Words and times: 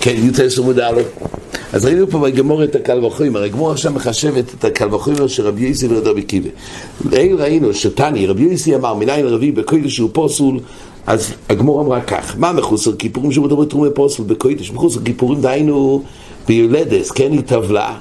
כן, 0.00 0.14
י"ט 0.16 0.40
עמוד 0.58 0.78
א', 0.78 1.02
אז 1.72 1.84
ראינו 1.84 2.10
פה 2.10 2.18
בגמור 2.18 2.64
את 2.64 2.74
הקל 2.74 3.04
וחומר, 3.04 3.42
הגמור 3.42 3.70
עכשיו 3.70 3.92
מחשבת 3.92 4.54
את 4.54 4.64
הקל 4.64 4.94
וחומר 4.94 5.26
של 5.26 5.46
רבי 5.46 5.62
יוסי 5.66 5.86
ורבי 5.90 6.22
קיבה. 6.22 6.48
לעיל 7.10 7.36
ראינו 7.36 7.74
שתני, 7.74 8.26
רבי 8.26 8.42
יוסי 8.42 8.74
אמר, 8.74 8.94
מניין 8.94 9.26
רבי 9.26 9.52
בקודש 9.52 9.96
שהוא 9.96 10.10
פוסול, 10.12 10.60
אז 11.06 11.32
הגמור 11.48 11.80
אמרה 11.80 12.00
כך, 12.00 12.34
מה 12.38 12.52
מחוסר 12.52 12.96
כיפורים 12.96 13.32
שמותר 13.32 13.54
בתרומי 13.54 13.88
פוסול 13.94 14.26
בקודש? 14.26 14.70
מחוסר 14.70 15.00
כיפורים 15.04 15.40
דהיינו 15.40 16.02
ביולדת, 16.48 17.10
כן 17.10 17.32
היא 17.32 17.42
טבלה, 17.46 17.98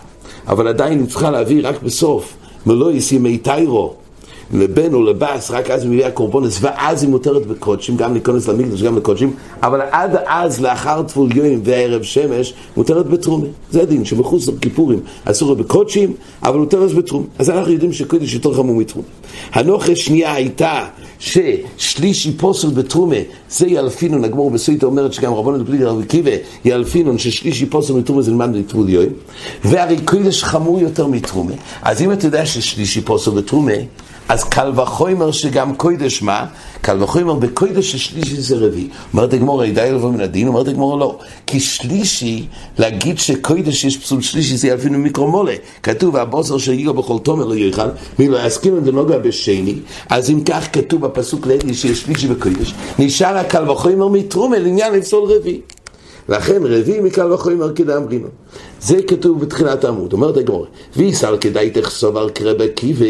אבל 0.48 0.68
עדיין 0.68 1.00
היא 1.00 1.08
צריכה 1.08 1.32
להביא 1.32 1.68
רק 1.68 1.84
בסוף, 1.84 2.34
מלוא 2.66 2.92
ימי 3.12 3.38
טיירו. 3.38 4.05
לבן 4.54 4.94
או 4.94 5.04
לבס, 5.04 5.52
רק 5.52 5.70
אז 5.72 5.84
היא 5.84 5.92
מביאה 5.92 6.12
קורבנס, 6.12 6.58
ואז 6.62 7.04
היא 7.04 7.10
מותרת 7.10 7.46
בקודשים, 7.46 7.98
גם 7.98 8.14
להיכנס 8.14 8.48
למקדש, 8.48 8.84
גם 8.84 8.98
לקודשים, 8.98 9.34
אבל 9.64 9.82
עד 9.92 10.16
אז, 10.26 10.62
לאחר 10.62 11.04
טבול 11.04 11.38
יום 11.38 11.62
וערב 11.64 12.04
שמש, 12.04 12.54
מותרת 12.78 13.08
בתרומה. 13.08 13.46
זה 13.72 13.82
הדין, 13.82 14.06
שמחוץ 14.06 14.48
לכיפורים 14.48 15.00
אסור 15.26 15.56
בקודשים, 15.56 16.14
אבל 16.44 16.60
מותרת 16.60 16.92
בתרומה. 16.92 17.26
אז 17.40 17.50
אנחנו 17.50 17.72
יודעים 17.72 17.94
שקודש 17.94 18.34
יותר 18.34 18.54
חמור 18.54 18.76
מתרומה. 18.76 19.08
הנוכה 19.54 19.96
שנייה 19.96 20.34
הייתה 20.34 20.86
ששלישי 21.20 22.38
פוסל 22.38 22.70
בתרומה, 22.70 23.16
זה 23.50 23.68
ילפינון, 23.68 24.24
הגמור 24.24 24.52
בסויטה 24.52 24.86
אומרת 24.86 25.14
שגם 25.14 25.34
רבונת 25.34 25.62
בלי 25.62 25.84
רבי 25.84 26.06
קיבה, 26.06 26.32
ילפינון 26.66 27.18
ששלישי 27.18 27.66
פוסל 27.66 27.94
בתרומה 27.94 28.22
זה 28.22 28.32
למד 28.32 28.56
לטבול 28.56 28.90
יום, 28.90 29.06
והרי 29.66 29.98
קודש 30.06 30.44
חמור 30.44 30.80
יותר 30.80 31.08
מתרומה. 31.08 31.54
אז 31.82 32.02
אם 32.02 32.12
אתה 32.12 32.26
יודע 32.26 32.46
ששלישי 32.46 33.02
פוסל 33.02 33.32
בתרומה, 33.32 33.72
אז 34.30 34.44
קל 34.44 34.72
וחומר 34.76 35.32
שגם 35.32 35.76
קוידש 35.76 36.22
מה? 36.22 36.46
קל 36.82 37.04
וחומר 37.04 37.34
בקוידש 37.34 37.92
ששלישי 37.92 38.42
זה 38.42 38.56
רביעי. 38.56 38.88
אומרת 39.14 39.34
הגמור, 39.34 39.66
די 39.66 39.92
לבוא 39.92 40.12
מן 40.12 40.22
הדין? 40.22 40.48
אומרת 40.48 40.68
הגמור, 40.68 41.00
לא. 41.00 41.20
כי 41.48 41.60
שלישי, 41.60 42.46
להגיד 42.78 43.20
שקוידש 43.20 43.84
יש 43.84 43.98
פסול 43.98 44.22
שלישי 44.22 44.58
זה 44.58 44.74
אפילו 44.74 45.00
מיקרומולה. 45.00 45.54
כתוב, 45.84 46.18
הבוסר 46.18 46.58
של 46.58 46.74
יגו 46.74 46.94
בכל 46.94 47.18
תומר 47.24 47.46
לא 47.46 47.56
יאכל, 47.56 47.90
מי 48.20 48.28
לא 48.28 48.46
יסכים 48.46 48.78
את 48.78 48.84
נוגע 48.84 49.18
בשני. 49.18 49.76
אז 50.10 50.30
אם 50.30 50.44
כך 50.44 50.68
כתוב 50.74 51.02
בפסוק 51.02 51.48
לידי 51.48 51.74
שיש 51.74 52.02
שלישי 52.02 52.28
בקוידש, 52.28 52.74
נשאר 53.00 53.38
הקל 53.38 53.70
וחומר 53.70 54.08
מתרומה 54.08 54.60
לעניין 54.60 54.94
לפסול 54.94 55.32
רביעי. 55.32 55.62
לכן 56.30 56.62
רביעי 56.64 57.02
מקל 57.02 57.34
וחומר 57.34 57.74
כדאמרינו. 57.74 58.28
זה 58.82 59.02
כתוב 59.08 59.42
בתחילת 59.42 59.84
העמוד, 59.84 60.14
אומרת 60.14 60.38
הגמור, 60.38 60.66
ויסל 60.96 61.38
כדאי 61.42 61.70
תחסוב 61.70 62.18
על 62.18 62.30
כרבי 62.30 62.70
קיבה, 62.76 63.06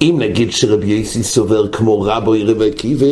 אם 0.00 0.16
נגיד 0.18 0.52
שרבי 0.52 0.86
יסי 0.86 1.22
סובר 1.22 1.68
כמו 1.68 2.02
רבוי 2.02 2.44
רבי 2.44 2.70
קיבה, 2.70 3.06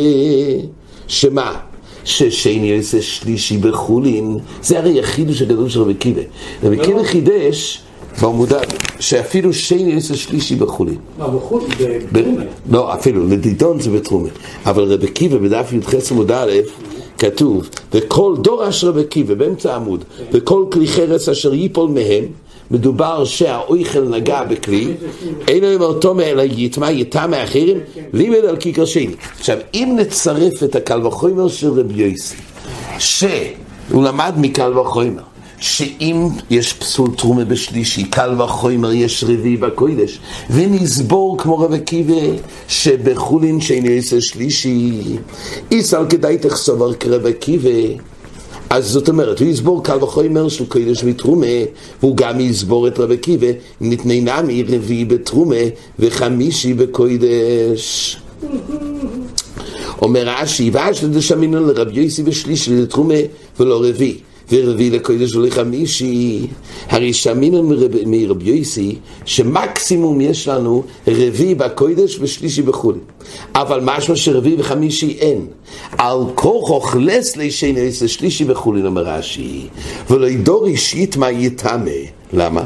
שמה? 1.07 1.59
ששני 2.03 2.71
יעשה 2.71 3.01
שלישי 3.01 3.57
בחולין, 3.57 4.37
זה 4.61 4.79
הרי 4.79 4.99
החידוש 4.99 5.41
הגדול 5.41 5.69
של 5.69 5.81
רבי 5.81 5.93
קיבה. 5.93 6.21
רבי 6.63 6.77
קיבה 6.77 6.99
לא. 6.99 7.03
חידש 7.03 7.81
בעמודה, 8.21 8.59
שאפילו 8.99 9.53
שני 9.53 9.93
יעשה 9.93 10.15
שלישי 10.15 10.55
בחולין. 10.55 10.97
לא, 11.19 11.27
בחולין. 11.27 11.67
לא, 12.71 12.93
אפילו, 12.93 13.27
לדידון 13.27 13.81
זה 13.81 13.91
בתרומה. 13.91 14.29
אבל 14.65 14.83
רבי 14.83 15.07
קיבה 15.07 15.37
בדף 15.37 15.73
י"ח 15.73 16.11
עמוד 16.11 16.31
א', 16.31 16.51
כתוב, 17.17 17.69
וכל 18.19 18.35
דור 18.37 18.69
אשר 18.69 18.91
בקיבה, 18.91 19.35
באמצע 19.35 19.73
העמוד, 19.73 20.03
וכל 20.31 20.65
כלי 20.71 20.87
חרס 20.87 21.29
אשר 21.29 21.53
ייפול 21.53 21.89
מהם, 21.89 22.25
מדובר 22.71 23.25
שהאויכל 23.25 24.01
נגע 24.01 24.43
בכלי, 24.43 24.93
אין 25.47 25.63
להם 25.63 25.81
אותו 25.81 26.13
מאלה 26.13 26.43
יטמע 26.43 26.91
יטע 26.91 27.27
מאחרים, 27.27 27.77
לימד 28.13 28.45
על 28.45 28.57
כיכר 28.57 28.85
שני. 28.85 29.07
עכשיו, 29.39 29.57
אם 29.73 29.97
נצרף 29.99 30.63
את 30.63 30.75
הקל 30.75 31.07
וחומר 31.07 31.47
של 31.47 31.79
רבי 31.79 32.03
יוסי, 32.03 32.35
שהוא 32.97 34.03
למד 34.03 34.33
מקל 34.37 34.77
וחומר, 34.77 35.23
שאם 35.59 36.27
יש 36.49 36.73
פסול 36.73 37.09
תרומה 37.17 37.45
בשלישי, 37.45 38.03
קל 38.03 38.41
וחומר 38.41 38.91
יש 38.93 39.23
רביעי 39.23 39.57
בקוידש, 39.57 40.19
ונסבור 40.49 41.37
כמו 41.37 41.57
רב 41.57 41.73
עקיבא, 41.73 42.21
שבחולין 42.67 43.61
שאינו 43.61 43.89
יעשה 43.89 44.21
שלישי, 44.21 45.01
איסל 45.71 46.05
כדאי 46.09 46.37
תחסובר 46.37 46.93
כרב 46.93 47.25
עקיבא. 47.25 47.69
אז 48.69 48.85
זאת 48.87 49.09
אומרת, 49.09 49.39
הוא 49.39 49.47
יסבור 49.47 49.83
קל 49.83 50.03
וחומר 50.03 50.49
של 50.49 50.65
קודש 50.65 51.03
ותרומה, 51.03 51.45
והוא 51.99 52.17
גם 52.17 52.39
יסבור 52.39 52.87
את 52.87 52.99
רבי 52.99 53.13
עקיבא, 53.13 53.47
נתני 53.81 54.21
נמי 54.21 54.63
רביעי 54.63 55.05
בתרומה 55.05 55.55
וחמישי 55.99 56.73
בקודש. 56.73 58.17
אומר 60.01 60.23
רש"י, 60.27 60.69
ואש 60.73 61.03
לדשמינון 61.03 61.67
לרבי 61.67 62.01
יוסי 62.01 62.23
ושלישי 62.25 62.75
לתרומה 62.75 63.15
ולא 63.59 63.81
רביעי. 63.83 64.28
ורביעי 64.51 64.89
לקודש 64.89 65.35
ולחמישי, 65.35 66.47
הרי 66.89 67.13
שמינו 67.13 67.71
מרבי 68.05 68.49
יוסי 68.49 68.95
שמקסימום 69.25 70.21
יש 70.21 70.47
לנו 70.47 70.83
רביעי 71.07 71.55
בקודש 71.55 72.17
ושלישי 72.19 72.61
בחו"ל. 72.61 72.95
אבל 73.55 73.79
משמע 73.83 74.15
שרביעי 74.15 74.55
וחמישי 74.59 75.17
אין. 75.19 75.47
על 75.97 76.19
כוח 76.35 76.69
אוכלס 76.69 77.37
לישני 77.37 77.87
עשר 77.87 78.07
שלישי 78.07 78.45
בחולין 78.45 78.85
אומר 78.85 79.03
רש"י, 79.05 79.67
ולא 80.09 80.27
ידור 80.27 80.67
אישית 80.67 81.17
מה 81.17 81.31
יטמא. 81.31 81.91
למה? 82.33 82.63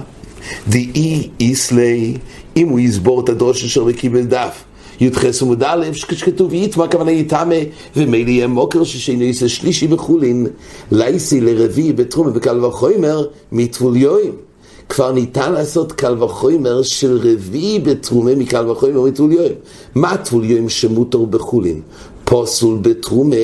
דאי 0.67 1.29
איסלי, 1.39 2.17
אם 2.57 2.69
הוא 2.69 2.79
יסבור 2.79 3.21
את 3.21 3.29
הדרוש 3.29 3.63
אשר 3.63 3.83
וקיבל 3.87 4.23
דף. 4.23 4.63
י"ח 5.01 5.41
עמוד 5.41 5.63
א', 5.63 5.85
שכתוב 5.93 6.53
יתמה 6.53 6.83
הכוונה 6.83 7.11
יתמה, 7.11 7.55
ומילא 7.95 8.29
יהיה 8.29 8.47
מוקר 8.47 8.83
ששינו 8.83 9.23
יעשה 9.23 9.49
שלישי 9.49 9.87
בחולין, 9.87 10.47
לייסי 10.91 11.41
לרביעי 11.41 11.93
בתרומה 11.93 12.29
בקל 12.31 12.65
וחומר, 12.65 13.25
מטבול 13.51 13.95
יוים. 13.97 14.31
כבר 14.89 15.11
ניתן 15.11 15.53
לעשות 15.53 15.91
קל 15.91 16.23
וחומר 16.23 16.83
של 16.83 17.19
רביעי 17.23 17.79
בתרומה 17.79 18.35
מקל 18.35 18.69
וחומר 18.69 19.01
מטבול 19.01 19.31
יוים. 19.31 19.53
מה 19.95 20.17
טבול 20.17 20.45
יום 20.45 20.69
שמותר 20.69 21.25
בחולין? 21.25 21.81
פסול 22.25 22.77
בתרומה, 22.81 23.35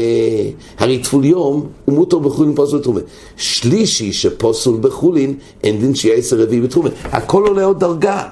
הרי 0.78 1.00
טבול 1.00 1.26
יום 1.26 1.68
הוא 1.86 1.96
מותר 1.96 2.20
בחולין 2.20 2.56
פסול 2.56 2.80
בתרומה. 2.80 3.00
שלישי 3.38 4.14
שפסול 4.14 4.78
בחולין, 4.82 5.34
אין 5.64 5.80
דין 5.80 5.96
שיעשה 5.96 6.36
רביעי 6.36 6.62
בתרומה. 6.62 6.90
הכל 7.04 7.48
עולה 7.48 7.64
עוד 7.64 7.80
דרגה. 7.80 8.24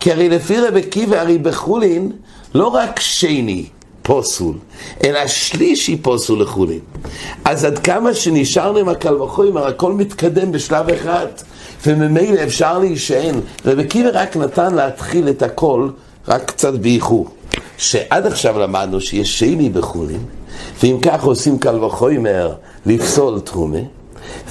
כי 0.00 0.12
הרי 0.12 0.28
לפי 0.28 0.60
רבי 0.60 0.82
עקיבא, 0.82 1.20
הרי 1.20 1.38
בחולין 1.38 2.12
לא 2.54 2.66
רק 2.66 3.00
שני 3.00 3.66
פסול, 4.02 4.54
אלא 5.04 5.26
שלישי 5.26 5.96
פסול 5.96 6.42
לחולין. 6.42 6.80
אז 7.44 7.64
עד 7.64 7.78
כמה 7.78 8.14
שנשארנו 8.14 8.78
עם 8.78 8.88
הקל 8.88 9.22
וחומר, 9.22 9.66
הכל 9.66 9.92
מתקדם 9.92 10.52
בשלב 10.52 10.88
אחד, 10.90 11.26
וממילא 11.86 12.44
אפשר 12.44 12.78
להישען. 12.78 13.34
רבי 13.66 14.02
רק 14.12 14.36
נתן 14.36 14.74
להתחיל 14.74 15.28
את 15.28 15.42
הכל 15.42 15.88
רק 16.28 16.44
קצת 16.44 16.74
באיחור. 16.74 17.28
שעד 17.78 18.26
עכשיו 18.26 18.58
למדנו 18.58 19.00
שיש 19.00 19.38
שני 19.38 19.68
בחולין, 19.68 20.24
ואם 20.82 20.98
כך 21.02 21.24
עושים 21.24 21.58
קל 21.58 21.84
וחומר 21.84 22.52
לפסול 22.86 23.40
תרומה, 23.40 23.78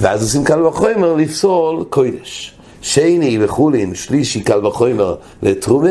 ואז 0.00 0.22
עושים 0.22 0.44
קל 0.44 0.66
וחומר 0.66 1.14
לפסול 1.14 1.84
קודש. 1.90 2.54
שני 2.82 3.38
לחולין, 3.38 3.94
שלישי 3.94 4.40
קל 4.40 4.66
וחומר 4.66 5.14
לתרומה 5.42 5.90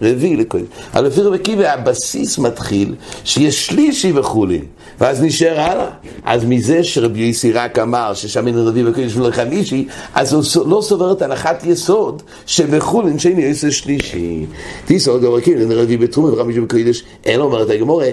ורביעי 0.00 0.36
לקודש. 0.36 0.64
אבל 0.94 1.06
לפי 1.06 1.20
רבי 1.20 1.38
קיבי 1.38 1.66
הבסיס 1.66 2.38
מתחיל 2.38 2.94
שיש 3.24 3.66
שלישי 3.66 4.12
בחולין, 4.12 4.64
ואז 5.00 5.22
נשאר 5.22 5.60
הלאה. 5.60 5.90
אז 6.24 6.44
מזה 6.44 6.84
שרבי 6.84 7.20
יוסי 7.20 7.52
רק 7.52 7.78
אמר 7.78 8.14
ששם 8.14 8.46
אין 8.46 8.58
רביעי 8.58 8.86
וקודש 8.86 9.16
ולא 9.16 9.30
חמישי, 9.30 9.86
אז 10.14 10.32
הוא 10.32 10.42
לא 10.66 10.82
סובר 10.82 11.12
את 11.12 11.22
הנחת 11.22 11.64
יסוד 11.66 12.22
שבחולין 12.46 13.18
שני 13.18 13.42
יעשה 13.42 13.70
שלישי. 13.70 14.46
תיסור 14.84 15.40
קיבי, 15.40 15.60
אין 15.60 15.72
רביעי 15.72 15.96
בתרומה 15.96 16.32
וחמישי 16.32 16.60
בקודש, 16.60 17.04
אין 17.24 17.40
אומרת 17.40 17.70
הגמורה. 17.70 18.08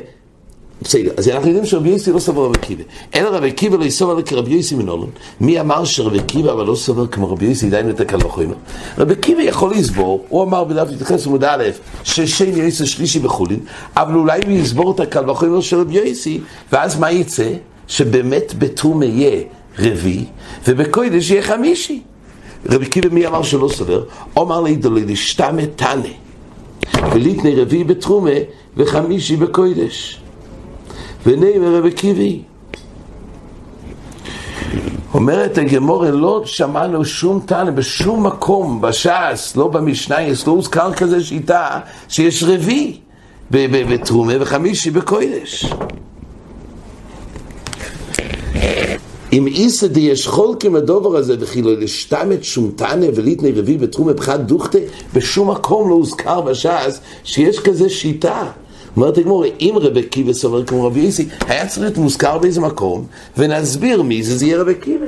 בסדר, 0.81 1.11
אז 1.17 1.29
אנחנו 1.29 1.47
יודעים 1.47 1.65
שרבי 1.65 1.89
יוסי 1.89 2.12
לא 2.12 2.19
סובר 2.19 2.45
רבי 2.45 2.57
קיבה. 2.57 2.83
אלא 3.15 3.29
רבי 3.29 3.51
קיבה 3.51 3.77
לא 3.77 3.83
יסובר 3.83 4.21
כרבי 4.21 4.53
יוסי 4.53 4.75
מנולון. 4.75 5.09
מי 5.41 5.59
אמר 5.59 5.85
שרבי 5.85 6.19
קיבה 6.19 6.53
אבל 6.53 6.65
לא 6.65 6.75
סובר 6.75 7.07
כמו 7.07 7.31
רבי 7.31 7.45
יוסי, 7.45 7.68
עדיין 7.68 7.88
יותר 7.88 8.03
קל 8.03 8.25
וחומר? 8.25 8.56
רבי 8.97 9.15
קיבה 9.15 9.44
יכול 9.44 9.71
לסבור, 9.71 10.25
הוא 10.29 10.44
אמר 10.44 10.63
בדף 10.63 10.88
יתייחס 10.91 11.27
עמוד 11.27 11.44
א', 11.44 11.63
ששני 12.03 12.63
יוסי 12.63 12.85
שלישי 12.85 13.19
בחולין, 13.19 13.59
אבל 13.95 14.15
אולי 14.15 14.39
הוא 14.45 14.51
יסבור 14.51 14.91
את 14.91 15.00
הקל 15.00 15.29
וחומר 15.29 15.62
של 15.62 15.79
רבי 15.79 15.95
יוסי, 15.95 16.41
ואז 16.71 17.00
מה 17.00 17.12
יצא? 17.12 17.50
שבאמת 17.88 18.53
בתום 18.57 19.03
יהיה 19.03 19.41
רביעי, 19.80 20.25
ובקוידש 20.68 21.30
יהיה 21.30 21.41
חמישי. 21.41 22.01
רבי 22.69 22.85
קיבה 22.85 23.09
מי 23.09 23.27
אמר 23.27 23.44
שלא 23.44 23.69
סובר? 23.73 24.03
אמר 24.38 24.62
לידולי 24.62 25.03
דשתמה 25.06 25.65
תנא, 25.75 26.09
וליתני 27.13 27.56
רביעי 27.56 27.83
בתרומה 27.83 28.31
וחמישי 28.77 29.35
בקוידש. 29.35 30.21
ונאמר 31.27 31.75
רבי 31.77 31.91
קיבי. 31.91 32.41
אומרת 35.13 35.57
הגמורה, 35.57 36.12
לא 36.12 36.41
שמענו 36.45 37.06
שום 37.06 37.39
טענה 37.45 37.71
בשום 37.71 38.27
מקום, 38.27 38.81
בש"ס, 38.81 39.53
לא 39.56 39.68
במשנה, 39.68 40.21
יש 40.21 40.47
לא 40.47 40.51
הוזכר 40.51 40.94
כזה 40.94 41.24
שיטה 41.24 41.79
שיש 42.09 42.44
רביעי 42.44 43.00
בתרומה 43.51 44.33
וחמישי 44.39 44.91
בקודש. 44.91 45.65
אם 49.33 49.47
איסא 49.47 49.88
יש 49.95 50.27
חולקים 50.27 50.75
הדובר 50.75 51.15
הזה 51.15 51.35
וכאילו 51.39 51.75
לשתמת 51.80 52.44
שומתנה 52.44 53.06
וליתני 53.15 53.51
רביעי 53.51 53.77
בתרומה 53.77 54.13
פחת 54.13 54.39
דוכתה, 54.39 54.77
בשום 55.13 55.51
מקום 55.51 55.89
לא 55.89 55.94
הוזכר 55.94 56.41
בש"ס 56.41 57.00
שיש 57.23 57.59
כזה 57.59 57.89
שיטה. 57.89 58.44
אומרת 58.97 59.17
הגמור, 59.17 59.45
אם 59.59 59.73
רבי 59.75 60.03
קיבה 60.03 60.33
סובר 60.33 60.63
כמו 60.63 60.85
רבי 60.85 60.99
יוסי, 60.99 61.27
היה 61.47 61.67
צריך 61.67 61.81
להיות 61.81 61.97
מוזכר 61.97 62.38
באיזה 62.38 62.61
מקום, 62.61 63.05
ונסביר 63.38 64.01
מי 64.01 64.23
זה, 64.23 64.38
זה 64.38 64.45
יהיה 64.45 64.61
רבי 64.61 64.75
קיבה. 64.75 65.05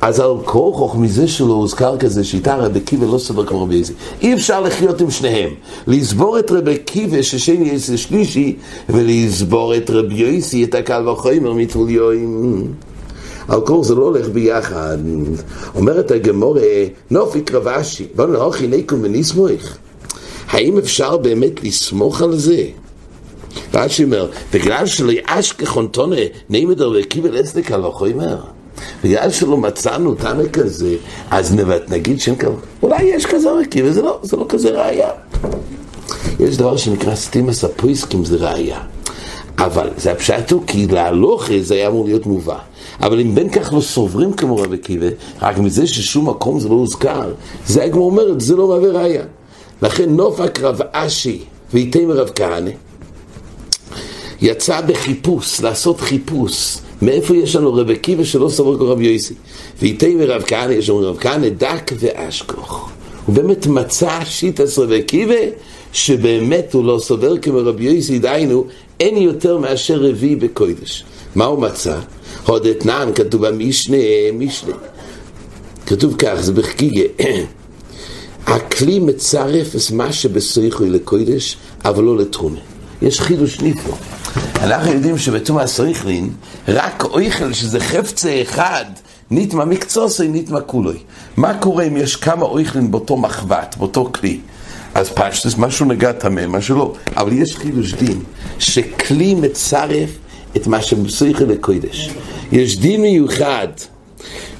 אז 0.00 0.20
על 0.20 0.34
כורחוך 0.44 0.96
מזה 0.96 1.28
שלא 1.28 1.52
הוזכר 1.52 1.96
כזה 1.98 2.24
שיטה, 2.24 2.56
רבי 2.56 2.80
קיבה 2.80 3.06
לא 3.06 3.18
סובר 3.18 3.46
כמו 3.46 3.62
רבי 3.62 3.74
יוסי. 3.74 3.92
אי 4.22 4.34
אפשר 4.34 4.60
לחיות 4.60 5.00
עם 5.00 5.10
שניהם. 5.10 5.50
לסבור 5.86 6.38
את 6.38 6.50
רבי 6.50 6.78
קיבה 6.78 7.22
ששני 7.22 7.68
יסי 7.68 7.96
שלישי, 7.96 8.56
ולסבור 8.88 9.76
את 9.76 9.90
רבי 9.90 10.14
יוסי 10.14 10.64
את 10.64 10.74
הקל 10.74 11.08
וחומר 11.08 11.52
מתוליואים. 11.52 12.66
על 13.48 13.60
כל 13.60 13.84
זה 13.84 13.94
לא 13.94 14.02
הולך 14.02 14.28
ביחד. 14.28 14.98
אומרת 15.74 16.10
הגמור, 16.10 16.56
נופי 17.10 17.40
קרבשי, 17.40 18.06
בוא 18.14 18.26
נאוכי 18.26 18.66
נקום 18.66 19.00
ונסמוך. 19.02 19.76
האם 20.52 20.78
אפשר 20.78 21.16
באמת 21.16 21.64
לסמוך 21.64 22.22
על 22.22 22.36
זה? 22.36 22.64
רש"י 23.74 24.04
אומר, 24.04 24.28
בגלל 24.52 24.86
שלא 24.86 25.12
יאשכה 25.12 25.66
חונטונה 25.66 26.16
נעמד 26.50 26.82
על 26.82 27.02
קיבל 27.02 27.40
אסדק 27.40 27.72
הלוך, 27.72 28.02
אומר. 28.02 28.36
בגלל 29.04 29.30
שלא 29.30 29.56
מצאנו 29.56 30.14
תנא 30.14 30.48
כזה, 30.52 30.96
אז 31.30 31.56
נגיד 31.88 32.20
שאין 32.20 32.36
כזה, 32.36 32.52
אולי 32.82 33.02
יש 33.02 33.26
כזה 33.26 33.50
רקיב, 33.50 33.86
וזה 33.88 34.02
לא, 34.02 34.18
זה 34.22 34.36
לא 34.36 34.46
כזה 34.48 34.70
ראייה. 34.70 35.10
יש 36.40 36.56
דבר 36.56 36.76
שנקרא 36.76 37.14
סטימס 37.14 37.64
הפריסקים, 37.64 38.24
זה 38.24 38.36
ראייה. 38.36 38.80
אבל 39.58 39.90
זה 39.96 40.12
הפשט 40.12 40.50
הוא 40.50 40.62
כי 40.66 40.86
להלוך 40.86 41.48
זה 41.60 41.74
היה 41.74 41.88
אמור 41.88 42.04
להיות 42.04 42.26
מובא. 42.26 42.58
אבל 43.00 43.20
אם 43.20 43.34
בין 43.34 43.48
כך 43.48 43.72
לא 43.72 43.80
סוברים 43.80 44.32
כמו 44.32 44.56
רבי 44.56 44.78
קיבה, 44.78 45.06
רק 45.42 45.58
מזה 45.58 45.86
ששום 45.86 46.28
מקום 46.28 46.60
זה 46.60 46.68
לא 46.68 46.74
הוזכר, 46.74 47.32
זה 47.66 47.84
הגמור 47.84 48.10
אומרת, 48.10 48.40
זה 48.40 48.56
לא 48.56 48.68
מהווה 48.68 48.90
ראייה. 48.90 49.22
לכן 49.82 50.10
נופק 50.10 50.60
רב 50.60 50.80
אשי 50.92 51.38
ואיתם 51.72 52.10
רב 52.10 52.30
כהנא 52.34 52.70
יצא 54.42 54.80
בחיפוש, 54.80 55.60
לעשות 55.60 56.00
חיפוש. 56.00 56.78
מאיפה 57.02 57.36
יש 57.36 57.56
לנו 57.56 57.74
רבי 57.74 57.96
קיבה 57.96 58.24
שלא 58.24 58.48
סבור 58.48 58.76
כמו 58.76 58.88
רבי 58.88 59.06
יוסי? 59.06 59.34
ואיתם 59.82 60.20
רב 60.20 60.42
כהנא, 60.46 60.72
יש 60.72 60.88
לנו 60.88 60.98
רב 60.98 61.16
כהנא 61.20 61.48
דק 61.48 61.92
ואשכוך 61.98 62.90
הוא 63.26 63.34
באמת 63.34 63.66
מצא 63.66 64.24
שיטס 64.24 64.78
רבי 64.78 65.02
קיבה 65.02 65.34
שבאמת 65.92 66.72
הוא 66.72 66.84
לא 66.84 66.98
סובר 66.98 67.38
כמו 67.38 67.58
רבי 67.58 67.84
יוסי, 67.84 68.18
דהיינו 68.18 68.64
אין 69.00 69.16
יותר 69.16 69.58
מאשר 69.58 70.00
רביעי 70.02 70.36
בקוידש. 70.36 71.04
מה 71.34 71.44
הוא 71.44 71.58
מצא? 71.58 71.98
עוד 72.46 72.66
אתנן 72.66 73.10
כתוב 73.14 73.46
במשנה, 73.46 73.96
משנה. 74.32 74.74
כתוב 75.86 76.14
כך, 76.18 76.34
זה 76.40 76.52
בחגיגה 76.52 77.02
הכלי 78.52 78.98
מצרף 78.98 79.74
את 79.76 79.90
מה 79.92 80.12
שבסויכוי 80.12 80.90
לקוידש, 80.90 81.56
אבל 81.84 82.04
לא 82.04 82.16
לתרומה. 82.16 82.58
יש 83.02 83.20
חידוש 83.20 83.60
נפלא. 83.60 83.94
אנחנו 84.56 84.92
יודעים 84.92 85.18
שבתומא 85.18 85.60
הסויכלין, 85.60 86.30
רק 86.68 87.04
אויכל 87.04 87.52
שזה 87.52 87.80
חפצה 87.80 88.42
אחד, 88.42 88.84
ניתמה 89.30 89.64
מקצוסי, 89.64 90.28
ניתמה 90.28 90.60
כולוי. 90.60 90.98
מה 91.36 91.54
קורה 91.54 91.84
אם 91.84 91.96
יש 91.96 92.16
כמה 92.16 92.44
אויכלין 92.44 92.90
באותו 92.90 93.16
מחבת, 93.16 93.74
באותו 93.78 94.10
כלי? 94.12 94.40
אז 94.94 95.08
פשטס, 95.08 95.58
משהו 95.58 95.86
נגע 95.86 96.12
טמא, 96.12 96.46
משהו 96.46 96.76
לא. 96.76 96.94
אבל 97.16 97.32
יש 97.32 97.56
חידוש 97.56 97.94
דין, 97.94 98.22
שכלי 98.58 99.34
מצרף 99.34 100.10
את 100.56 100.66
מה 100.66 100.82
שבסויכוי 100.82 101.46
לקוידש. 101.46 102.10
יש 102.52 102.78
דין 102.78 103.00
מיוחד, 103.00 103.68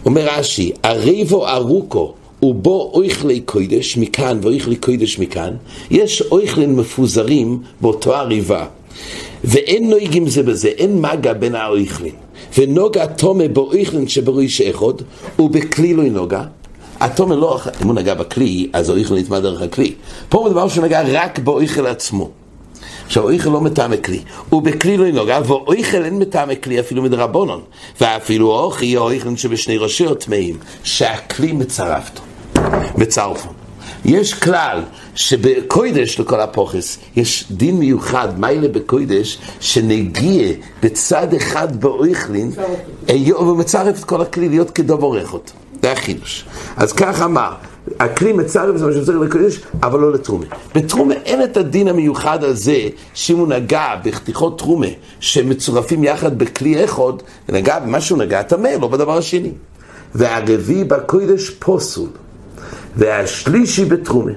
אומר 0.05 0.29
רש"י, 0.39 0.73
הריבו 0.83 1.49
ארוכו 1.49 2.15
ובו 2.43 2.91
אויכלי 2.94 3.41
קוידש 3.41 3.97
מכאן 3.97 4.39
ואויכלי 4.43 4.77
קוידש 4.77 5.19
מכאן, 5.19 5.55
יש 5.91 6.23
אויכלים 6.23 6.77
מפוזרים 6.77 7.62
באותו 7.81 8.17
הריבה. 8.17 8.67
ואין 9.44 9.91
נויגים 9.91 10.29
זה 10.29 10.43
בזה, 10.43 10.69
אין 10.69 11.00
מגע 11.00 11.33
בין 11.33 11.55
האויכלים. 11.55 12.15
ונוגע 12.59 13.06
תומה 13.06 13.49
באויכלין 13.49 14.09
שבראש 14.09 14.61
אחד, 14.61 15.03
ובכלי 15.39 15.94
לא 15.94 16.03
נוגע. 16.03 16.43
התומה 17.00 17.37
לא, 17.37 17.61
אם 17.83 17.87
הוא 17.87 17.94
נגע 17.94 18.15
בכלי, 18.15 18.69
אז 18.73 18.89
האויכל 18.89 19.15
נטמע 19.15 19.41
דרך 19.41 19.62
הכלי. 19.62 19.94
פה 20.29 20.47
מדבר 20.49 20.69
שהוא 20.69 20.85
נגע 20.85 21.03
רק 21.06 21.39
באויכל 21.39 21.87
עצמו. 21.87 22.31
עכשיו, 23.06 23.23
אויכל 23.23 23.50
לא 23.50 23.61
מטעמי 23.61 23.97
כלי, 24.05 24.21
ובכלי 24.53 24.97
לא 24.97 25.11
נוגע, 25.11 25.41
ואויכל 25.47 26.05
אין 26.05 26.19
מטעמי 26.19 26.55
כלי 26.62 26.81
אפילו 26.81 27.03
מדרבנון. 27.03 27.61
ואפילו 28.00 28.50
אוכי 28.50 28.97
אויכל 28.97 29.37
שבשני 29.37 29.77
ראשי 29.77 30.05
טמאים, 30.19 30.59
שהכלי 30.85 31.53
מצרפתו. 31.53 32.23
בצרפו. 32.99 33.49
יש 34.05 34.35
כלל 34.35 34.82
שבקוידש 35.14 36.20
לכל 36.20 36.41
הפוכס 36.41 36.99
יש 37.17 37.44
דין 37.50 37.79
מיוחד, 37.79 38.41
מיילה 38.41 38.69
בקוידש, 38.69 39.38
שנגיע 39.61 40.53
בצד 40.82 41.35
אחד 41.35 41.81
באויכלין, 41.81 42.50
ומצרף 43.41 43.99
את 43.99 44.05
כל 44.05 44.23
הכלי 44.23 44.49
להיות 44.49 44.70
כדובר 44.70 45.23
אחד. 45.23 45.38
זה 45.82 45.93
החידוש. 45.93 46.44
אז 46.76 46.93
כך 46.93 47.23
אמר, 47.23 47.53
הכלי 48.00 48.32
מצרף 48.32 48.76
זה 48.76 48.87
מה 48.87 48.93
שצריך 48.93 49.19
לקודש, 49.19 49.61
אבל 49.82 50.00
לא 50.00 50.12
לתרומה. 50.12 50.47
בתרומה 50.75 51.15
אין 51.15 51.43
את 51.43 51.56
הדין 51.56 51.88
המיוחד 51.88 52.44
הזה, 52.44 52.88
שאם 53.15 53.37
הוא 53.37 53.49
נגע 53.49 53.94
בחתיכות 54.05 54.58
תרומה, 54.58 54.87
שמצורפים 55.20 56.05
יחד 56.05 56.38
בכלי 56.38 56.85
אחד, 56.85 57.12
נגע 57.49 57.79
במה 57.79 58.00
שהוא 58.00 58.19
נגע, 58.19 58.43
טמא, 58.43 58.69
לא 58.81 58.88
בדבר 58.88 59.19
השני. 59.19 59.53
והרביעי 60.15 60.85
בקודש 60.85 61.50
פוסול. 61.50 62.08
והשלישי 62.97 63.85
בתרומה. 63.85 64.33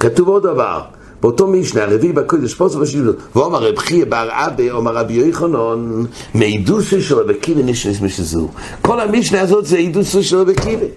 כתוב 0.00 0.28
עוד 0.28 0.42
דבר, 0.42 0.80
באותו 1.20 1.48
משנה, 1.48 1.82
הרביעי 1.82 2.12
בקודש 2.12 2.54
פוסק 2.54 2.78
בשביל 2.78 3.12
ואומר 3.36 3.58
רב 3.58 3.78
חייא 3.78 4.04
בר 4.08 4.28
אבי, 4.30 4.70
אומר 4.70 4.96
רבי 4.96 5.12
יוחנן, 5.12 6.02
מעידוסו 6.34 7.00
של 7.00 7.14
רבי 7.14 7.34
קיבי 7.34 7.62
נשנס 7.62 8.00
משזו. 8.00 8.48
כל 8.80 9.00
המשנה 9.00 9.40
הזאת 9.40 9.66
זה 9.66 9.76
עידוסו 9.76 10.22
של 10.22 10.36
רבי 10.36 10.54
קיבי. 10.54 10.88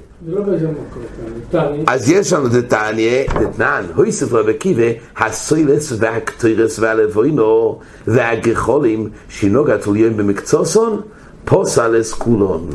אז 1.87 2.09
יש 2.09 2.33
לנו 2.33 2.47
את 2.47 2.69
תניא, 2.69 3.23
דתנן, 3.39 3.83
הויסף 3.95 4.33
רבי 4.33 4.53
קיבי, 4.53 4.93
הסוילס 5.17 5.93
והקטוירס 5.97 6.79
והלבוינו 6.79 7.79
והגחולים, 8.07 9.09
שינוגת 9.29 9.81
תוליון 9.83 10.17
במקצוסון, 10.17 11.01
פוסלס 11.45 12.13
כולון. 12.13 12.69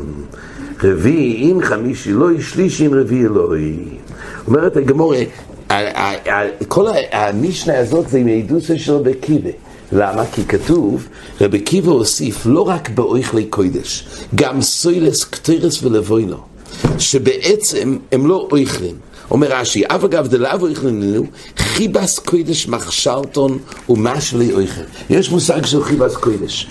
רביעי 0.83 1.49
אין 1.49 1.61
חמישי 1.61 2.09
אלוהי, 2.09 2.41
שלישי 2.41 2.83
אין 2.83 2.93
רביעי 2.93 3.25
אלוהי. 3.25 3.77
אומרת 4.47 4.77
הגמורה, 4.77 5.17
כל 6.67 6.85
המשנה 7.11 7.79
הזאת 7.79 8.09
זה 8.09 8.17
עם 8.17 8.27
העדות 8.27 8.63
של 8.75 8.93
רבי 8.93 9.13
קיבה. 9.13 9.49
למה? 9.91 10.25
כי 10.25 10.43
כתוב, 10.45 11.07
רבי 11.41 11.59
קיבה 11.59 11.91
הוסיף 11.91 12.45
לא 12.45 12.67
רק 12.67 12.89
באויכלי 12.89 13.45
קוידש, 13.45 14.07
גם 14.35 14.61
סוילס, 14.61 15.23
קטירס 15.23 15.83
ולבוינו, 15.83 16.37
שבעצם 16.97 17.97
הם 18.11 18.27
לא 18.27 18.47
אויכלים. 18.51 18.95
אומר 19.31 19.47
רש"י, 19.51 19.83
אף 19.87 20.03
אגב 20.03 20.27
דלאו 20.27 20.67
איכלנו, 20.67 21.25
חיבס 21.57 22.19
קוידש 22.19 22.67
מכשילתון 22.67 23.57
ומשלי 23.89 24.53
אויכל. 24.53 24.81
יש 25.09 25.31
מושג 25.31 25.65
של 25.65 25.83
חיבס 25.83 26.15
קוידש. 26.15 26.67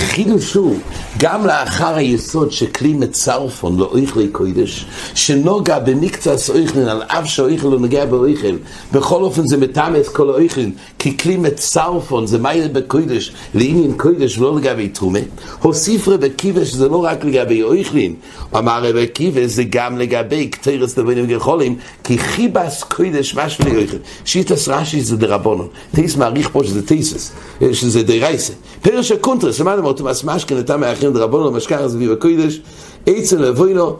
והחידוש 0.00 0.54
הוא, 0.54 0.78
גם 1.18 1.46
לאחר 1.46 1.94
היסוד 1.94 2.52
שכלי 2.52 2.92
מצרפון 2.92 3.76
לאויכלי 3.78 4.28
קוידש, 4.28 4.86
שנוגע 5.14 5.78
במקצת 5.78 6.36
אויכלין, 6.48 6.88
על 6.88 7.02
אף 7.02 7.26
שאויכל 7.26 7.68
לא 7.68 7.78
נוגע 7.78 8.06
באויכל, 8.06 8.56
בכל 8.92 9.22
אופן 9.22 9.46
זה 9.46 9.56
מטעמס 9.56 10.08
כל 10.08 10.30
האויכלין, 10.30 10.72
כי 10.98 11.18
כלי 11.18 11.36
מצרפון 11.36 12.26
זה 12.26 12.38
מייל 12.38 12.68
בקוידש, 12.68 13.32
לעניין 13.54 13.92
קוידש 13.96 14.38
ולא 14.38 14.56
לגבי 14.56 14.88
תרומה. 14.88 15.18
הוסיף 15.62 16.08
רבי 16.08 16.30
קיבה 16.30 16.64
שזה 16.64 16.88
לא 16.88 17.04
רק 17.04 17.24
לגבי 17.24 17.62
אויכלין, 17.62 18.14
אמר 18.56 18.84
רבי 18.84 19.06
קיבה 19.06 19.46
זה 19.46 19.64
גם 19.70 19.98
לגבי 19.98 20.48
קטרס 20.48 20.98
לבין 20.98 21.24
וגחולים, 21.24 21.76
כי 22.04 22.18
חיבס 22.18 22.82
קוידש 22.82 23.34
משמע 23.34 23.68
יויכל. 23.68 23.96
שיטס 24.24 24.68
רש"י 24.68 25.00
זה 25.00 25.16
דרבונון. 25.16 25.68
טייס 25.94 26.16
מעריך 26.16 26.50
פה 26.52 26.64
שזה 26.64 26.86
טייסס, 26.86 27.32
שזה 27.72 28.02
דרייסה. 28.02 28.52
פרש 28.82 29.12
הקונטרס, 29.12 29.60
למעלה 29.60 29.82
מאותו 29.86 30.04
מסמשכן, 30.04 30.56
נתן 30.56 30.80
מאחרים 30.80 31.12
דרבונון, 31.12 31.54
משכח 31.54 31.86
זה 31.86 31.98
ביבה 31.98 32.16
קוידש, 32.16 32.60
עצם 33.06 33.38
לבוינו, 33.38 33.96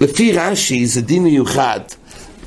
לפי 0.00 0.32
רש"י 0.32 0.86
זה 0.86 1.00
דין 1.00 1.22
מיוחד. 1.22 1.80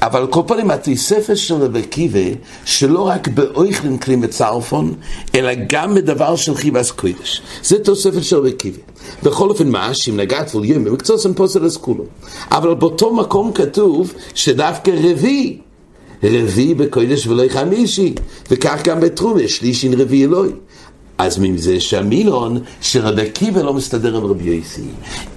אבל 0.01 0.27
כל 0.27 0.41
פעם 0.47 0.71
התוספת 0.71 1.37
של 1.37 1.55
רבי 1.55 1.81
קיבה, 1.81 2.19
שלא 2.65 3.07
רק 3.07 3.27
באויכלין 3.27 3.97
כלי 3.97 4.15
מצרפון, 4.15 4.93
אלא 5.35 5.51
גם 5.69 5.95
בדבר 5.95 6.35
של 6.35 6.55
חיבס 6.55 6.91
קוידש. 6.91 7.41
זה 7.63 7.79
תוספת 7.79 8.23
של 8.23 8.37
רבי 8.37 8.51
קיבה. 8.51 8.77
בכל 9.23 9.49
אופן 9.49 9.69
מה, 9.69 9.93
שאם 9.93 10.17
נגעת 10.17 10.55
וליום 10.55 10.83
במקצוע 10.83 11.17
פוסל 11.35 11.65
אז 11.65 11.77
כולו. 11.77 12.03
אבל 12.51 12.73
באותו 12.73 13.13
מקום 13.13 13.51
כתוב 13.53 14.13
שדווקא 14.35 14.91
רביעי, 15.03 15.57
רביעי 16.23 16.73
בקוידש 16.73 17.27
ולא 17.27 17.43
חמישי, 17.49 18.15
וכך 18.51 18.81
גם 18.83 18.99
בתרומה, 18.99 19.47
שלישין 19.47 20.01
רביעי 20.01 20.25
אלוהי. 20.25 20.51
אז 21.17 21.39
מזה 21.39 21.79
שהמילון 21.79 22.59
שרבי 22.81 23.21
עקיבא 23.21 23.61
לא 23.61 23.73
מסתדר 23.73 24.17
עם 24.17 24.25
רבי 24.25 24.43
יוסי. 24.43 24.81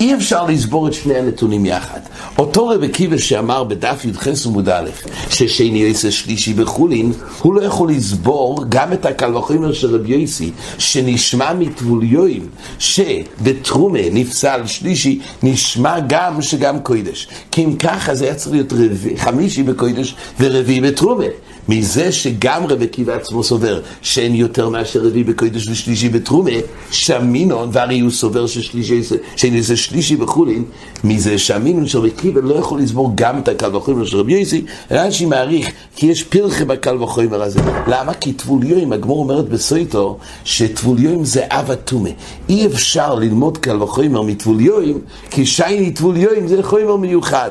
אי 0.00 0.14
אפשר 0.14 0.46
לסבור 0.46 0.88
את 0.88 0.92
שני 0.92 1.14
הנתונים 1.14 1.66
יחד. 1.66 2.00
אותו 2.38 2.68
רבי 2.68 2.86
עקיבא 2.86 3.16
שאמר 3.16 3.64
בדף 3.64 4.04
י"ח 4.04 4.28
עמוד 4.46 4.68
א', 4.68 4.90
ששני 5.30 5.78
יוסי 5.78 6.10
שלישי 6.10 6.54
בחולין, 6.54 7.12
הוא 7.42 7.54
לא 7.54 7.62
יכול 7.62 7.90
לסבור 7.90 8.64
גם 8.68 8.92
את 8.92 9.06
הקל 9.06 9.36
וחומר 9.36 9.72
של 9.72 9.94
רבי 9.94 10.14
יוסי, 10.14 10.50
שנשמע 10.78 11.54
מטבוליואים, 11.54 12.46
שבתרומה 12.78 13.98
נפסל 14.12 14.66
שלישי, 14.66 15.20
נשמע 15.42 16.00
גם 16.08 16.42
שגם 16.42 16.80
קוידש. 16.80 17.28
כי 17.50 17.64
אם 17.64 17.76
ככה 17.76 18.14
זה 18.14 18.24
היה 18.24 18.34
צריך 18.34 18.52
להיות 18.52 18.72
רבי, 18.72 19.16
חמישי 19.16 19.62
בקוידש 19.62 20.14
ורביעי 20.40 20.80
בתרומה. 20.80 21.24
מזה 21.68 22.12
שגם 22.12 22.66
רבי 22.66 22.84
עקיבא 22.84 23.12
עצמו 23.14 23.42
סובר 23.42 23.80
שאין 24.02 24.34
יותר 24.34 24.68
מאשר 24.68 25.00
רביעי 25.00 25.24
בקודש 25.24 25.68
ושלישי 25.68 26.08
בתרומה, 26.08 26.50
שהמינון, 26.90 27.68
והרי 27.72 28.00
הוא 28.00 28.10
סובר 28.10 28.46
שאין 29.36 29.54
איזה 29.54 29.76
שלישי 29.76 30.16
בחולין, 30.16 30.64
מזה 31.04 31.38
שהמינון 31.38 31.86
של 31.86 31.98
רבי 31.98 32.08
עקיבא 32.16 32.40
לא 32.40 32.54
יכול 32.54 32.80
לסבור 32.80 33.12
גם 33.14 33.38
את 33.38 33.48
הקל 33.48 33.76
וחומר 33.76 34.04
של 34.04 34.16
רבי 34.16 34.32
יוסי, 34.32 34.64
רש"י 34.90 35.26
מעריך 35.26 35.70
כי 35.96 36.06
יש 36.06 36.22
פרחה 36.22 36.64
בקל 36.64 37.02
וחומר 37.02 37.42
הזה. 37.42 37.60
למה? 37.86 38.14
כי 38.14 38.32
טבוליואים, 38.32 38.92
הגמור 38.92 39.18
אומרת 39.18 39.48
בסויטו, 39.48 40.18
שטבוליואים 40.44 41.24
זה 41.24 41.44
אב 41.48 41.70
הטומא. 41.70 42.10
אי 42.48 42.66
אפשר 42.66 43.14
ללמוד 43.14 43.58
קל 43.58 43.82
וחומר 43.82 44.22
מטבוליואים, 44.22 45.00
כי 45.30 45.46
שייני 45.46 45.90
טבוליואים 45.90 46.48
זה 46.48 46.62
חומר 46.62 46.96
מיוחד. 46.96 47.50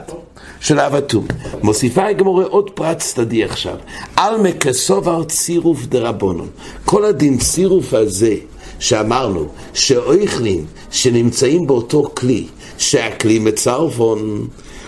של 0.60 0.80
אבטום. 0.80 1.28
מוסיפה 1.64 2.06
הגמורה 2.06 2.46
עוד 2.46 2.70
פרט 2.70 3.00
צדדי 3.00 3.44
עכשיו. 3.44 3.76
על 4.16 4.42
מקסובר 4.42 5.24
צירוף 5.24 5.86
דרבונון. 5.86 6.48
כל 6.86 7.06
הדין 7.06 7.38
צירוף 7.38 7.94
הזה 7.94 8.36
שאמרנו, 8.80 9.48
שאויכלין 9.74 10.66
שנמצאים 10.92 11.68
באותו 11.68 12.04
כלי, 12.16 12.46
שהכלי 12.78 13.40
מצרפון, 13.40 14.48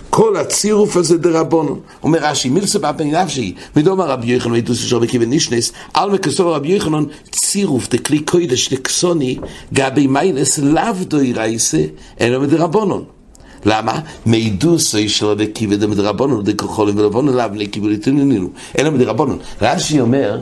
כל 0.10 0.38
הצירוף 0.38 0.98
הזה 0.98 1.18
דרבונון. 1.18 1.80
אומר 2.04 2.20
רש"י, 2.22 2.50
מילסה 2.50 2.80
באפן 2.80 3.12
נפשי, 3.12 3.54
מדומה 3.76 4.06
רבי 4.06 4.32
יוחנן 4.32 4.52
וידוס 4.52 4.80
שור 4.80 5.00
בכיוון 5.00 5.30
נישנס, 5.30 5.72
על 5.94 6.10
מקסור 6.10 6.56
רבי 6.56 6.68
יוחנן 6.68 7.04
צירוף 7.32 7.90
דכלי 7.90 8.20
קוידש 8.20 8.74
לקסוני, 8.74 9.38
גבי 9.74 10.08
מיילס 10.08 10.58
לאו 10.60 10.94
דוי 11.04 11.34
רייסה, 11.34 11.84
אלא 12.22 12.40
מדרבונון. 12.40 13.19
למה? 13.66 14.00
מעידוסי 14.26 15.10
של 15.10 15.26
רבי 15.26 15.44
עקיבא 15.44 15.76
דמדרבנון 15.76 16.44
דכחולים 16.44 16.98
ולבונון 16.98 17.36
לאו 17.36 17.46
לקיבול 17.56 17.92
יתוננו 17.92 18.50
אלא 18.80 18.90
מדרבנון 18.90 19.38
רש"י 19.62 20.00
אומר 20.00 20.42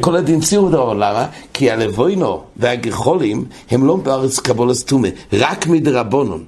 כל 0.00 0.16
הדין 0.16 0.40
ציור 0.40 0.68
מדרבנון 0.68 0.96
למה? 0.96 1.26
כי 1.52 1.70
הלבוינו 1.70 2.40
והגחולים 2.56 3.44
הם 3.70 3.86
לא 3.86 3.96
בארץ 3.96 4.38
קבולת 4.38 4.76
טומא 4.86 5.08
רק 5.32 5.66
מדרבנון 5.66 6.44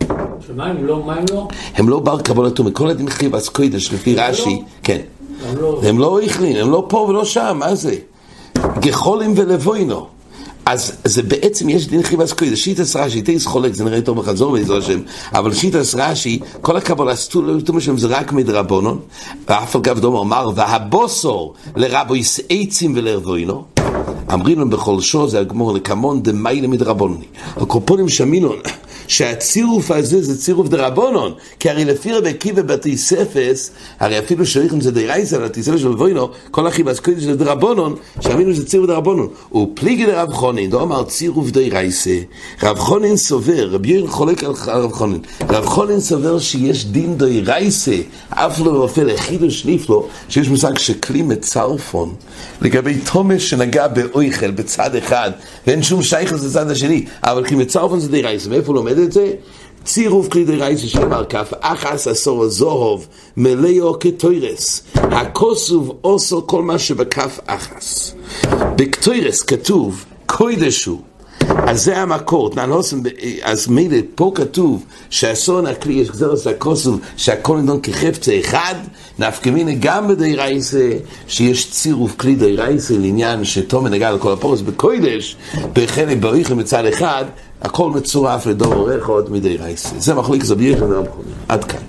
שמה 0.47 0.67
הם 0.67 0.87
לא? 0.87 1.03
מה 1.07 1.15
הם 1.15 1.25
לא? 1.33 1.49
הם 1.75 1.89
לא 1.89 2.01
בר 2.01 2.21
קבולת 2.21 2.55
טומא 2.55 2.71
כל 2.73 2.91
הדין 2.91 3.11
חיבס 3.11 3.49
קוידש 3.49 3.93
לפי 3.93 4.15
רש"י 4.15 4.63
כן 4.83 4.99
הם 5.83 5.99
לא 5.99 6.21
איכלין 6.21 6.57
הם 6.57 6.71
לא 6.71 6.87
פה 6.89 6.97
ולא 6.97 7.25
שם 7.25 7.57
מה 7.59 7.75
זה? 7.75 7.95
גחולים 8.81 9.33
ולבוינו 9.37 10.07
אז 10.67 10.93
זה 11.05 11.23
בעצם, 11.23 11.69
יש 11.69 11.87
דין 11.87 12.03
חיבס 12.03 12.33
קוידש, 12.33 12.65
שיטס 12.65 12.97
רש"י, 12.97 13.23
תייס 13.23 13.47
חולק, 13.47 13.75
זה 13.75 13.85
נראה 13.85 13.97
יותר 13.97 14.13
בחזור 14.15 14.53
בעזר 14.53 14.77
השם, 14.77 15.01
אבל 15.33 15.55
שיטס 15.55 15.95
רש"י, 15.95 16.39
כל 16.61 16.77
הקבלה 16.77 17.17
סטולו 17.17 17.81
שם 17.81 17.99
זה 17.99 18.07
רק 18.07 18.33
מדרבונון, 18.33 18.99
ואף 19.49 19.77
על 19.77 19.83
גב 19.83 19.99
דומו 19.99 20.23
אמר, 20.23 20.51
והבוסור 20.55 21.55
לרבויס 21.77 22.41
עצים 22.49 22.93
ולרבוינו, 22.97 23.65
אמרים 24.33 24.59
להם 24.59 24.71
בכל 24.71 25.01
שור, 25.01 25.29
זה 25.29 25.41
הגמור 25.41 25.75
לקמון 25.75 26.23
דמיילה 26.23 26.69
מדרבונני. 26.69 27.25
הקופונים 27.57 28.09
שמינון, 28.09 28.57
שהצירוף 29.09 29.91
הזה 29.91 30.23
זה 30.23 30.39
צירוף 30.39 30.69
דרבונון, 30.69 31.33
כי 31.61 31.71
הרי 31.71 31.85
לפי 31.85 32.13
רבי 32.13 32.29
עקיבא 32.29 32.63
בתיספס, 32.63 33.71
הרי 34.01 34.19
אפילו 34.19 34.47
שריחם 34.47 34.81
זה 34.81 34.91
דרייסה, 34.91 35.39
לתיספס 35.39 35.81
של 35.81 35.89
לבוינו, 35.89 36.29
כל 36.51 36.67
החיבס 36.67 37.01
קודש 37.01 37.23
זה 37.23 37.37
דרבונון, 37.37 37.97
שאמינו 38.21 38.55
שזה 38.55 38.67
צירוף 38.67 38.87
דרבונון. 38.87 39.29
הוא 39.49 39.73
פליגי 39.75 40.07
לרב 40.07 40.33
חונין, 40.33 40.71
לא 40.71 40.83
אמר 40.83 41.05
צירוף 41.05 41.51
דרייסה, 41.51 42.19
רב 42.63 42.79
חונין 42.79 43.17
סובר, 43.17 43.69
רבי 43.71 43.89
ירין 43.89 44.07
חולק 44.07 44.45
על 44.45 44.53
רב 44.67 44.93
חונין, 44.93 45.21
רב 45.49 45.65
חונין 45.65 46.01
סובר 46.01 46.39
שיש 46.39 46.87
דין 46.87 47.19
דרייסה, 47.19 47.97
אף 48.31 48.61
לא 48.61 48.71
רופא 48.71 49.01
לחידוש 49.01 49.67
נפלו, 49.67 50.09
שיש 50.29 50.49
מושג 50.49 50.79
שכלי 50.79 51.23
מצרפון, 51.23 52.15
לגבי 52.63 52.95
תומש 53.13 53.51
שנגע 53.51 53.89
באויכל 53.89 54.51
בצד 54.51 54.97
אחד, 54.97 55.31
ואין 55.67 55.83
שום 55.83 56.03
שייכת 56.03 56.33
לצד 56.33 56.71
השני, 56.71 57.05
אבל 57.23 57.45
כי 57.45 57.55
מצרפון 57.55 58.01
זה 58.01 58.09
דרייסה, 58.09 58.51
מאיפה 58.51 58.67
הוא 58.67 58.75
לומד 58.77 58.96
את 58.99 59.13
זה? 59.13 59.33
צירוף 59.85 60.29
כלי 60.29 60.45
דרייסה 60.45 60.87
שאמר 60.87 61.25
כף 61.25 61.53
אחס 61.61 62.09
עשור 62.09 62.43
הזוהוב 62.43 63.07
מלאו 63.37 63.99
כתוירס. 63.99 64.83
הכוסוב 64.95 65.93
עושו 66.01 66.47
כל 66.47 66.63
מה 66.63 66.79
שבכף 66.79 67.41
אחס. 67.47 68.15
בכתוירס 68.77 69.43
כתוב 69.43 70.05
קוידש 70.27 70.85
הוא 70.85 71.01
אז 71.67 71.85
זה 71.85 71.99
המקור, 71.99 72.51
אז 73.43 73.69
מילא 73.69 73.97
פה 74.15 74.33
כתוב 74.35 74.85
שאסון 75.11 75.67
הכלי 75.67 75.93
יש 75.93 76.11
גזרס 76.11 76.47
הכוסוב 76.47 77.01
שהכל 77.17 77.57
נדון 77.57 77.81
כחפצה 77.83 78.41
אחד. 78.41 78.75
נפקא 79.19 79.51
מינה 79.51 79.71
גם 79.81 80.09
בדי 80.09 80.37
רייסה 80.37 80.91
שיש 81.29 81.71
צירוף 81.71 82.17
כלי 82.17 82.35
די 82.35 82.57
רייסה 82.57 82.95
לעניין 82.99 83.45
שתומן 83.45 83.91
נגע 83.91 84.13
לכל 84.13 84.33
הפורס 84.33 84.61
בקוידש 84.61 85.37
בחלק 85.73 86.17
בריחם 86.21 86.59
מצד 86.59 86.85
אחד 86.85 87.25
הכל 87.63 87.91
מצורף 87.91 88.47
לדור 88.47 88.75
עורך 88.75 89.07
עוד 89.07 89.33
מדי 89.33 89.57
רייסה 89.57 89.95
זה 89.99 90.15
מחליק 90.15 90.45
זבי 90.45 90.69
יחד 90.69 90.87
עד 91.49 91.65
כאן 91.65 91.81